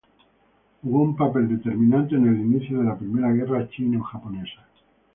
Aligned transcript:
Jugó 0.81 1.03
un 1.03 1.15
papel 1.15 1.47
determinante 1.47 2.15
en 2.15 2.25
el 2.27 2.39
inicio 2.39 2.79
de 2.79 2.85
la 2.85 2.97
primera 2.97 3.29
guerra 3.33 3.69
chino-japonesa. 3.69 4.65